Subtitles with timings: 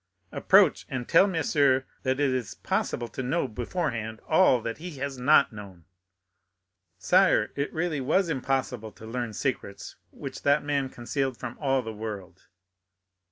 [0.31, 5.19] "Approach, and tell monsieur that it is possible to know beforehand all that he has
[5.19, 5.85] not known."
[6.97, 11.93] "Sire, it was really impossible to learn secrets which that man concealed from all the
[11.93, 12.47] world."